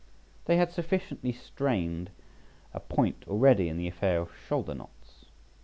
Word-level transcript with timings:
They 0.45 0.57
had 0.57 0.71
sufficiently 0.71 1.31
strained 1.31 2.09
a 2.73 2.79
point 2.79 3.23
already 3.27 3.69
in 3.69 3.77
the 3.77 3.87
affair 3.87 4.19
of 4.21 4.35
shoulder 4.35 4.73
knots. 4.73 5.25